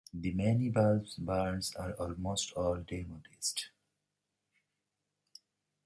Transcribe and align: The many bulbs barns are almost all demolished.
The 0.11 0.31
many 0.33 0.67
bulbs 0.69 1.13
barns 1.13 1.75
are 1.75 1.93
almost 1.93 2.53
all 2.53 2.77
demolished. 2.81 3.69